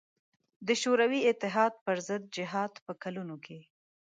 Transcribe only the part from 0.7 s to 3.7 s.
شوروي اتحاد پر ضد جهاد په کلونو کې.